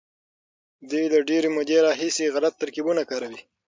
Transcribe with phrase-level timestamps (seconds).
[0.89, 3.41] دوی له ډېرې مودې راهيسې غلط ترکيبونه کاروي.